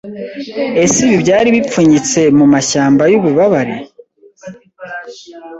Ese 0.83 0.97
ibi 1.05 1.17
byari 1.23 1.47
bipfunyitse 1.55 2.19
mumashyamba 2.37 3.03
yububabare 3.11 3.75